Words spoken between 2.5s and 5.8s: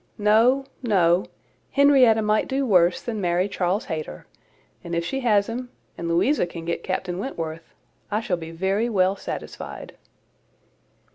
worse than marry Charles Hayter; and if she has him,